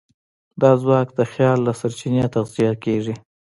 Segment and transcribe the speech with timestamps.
[0.61, 3.15] دا ځواک د خیال له سرچینې تغذیه کېږي.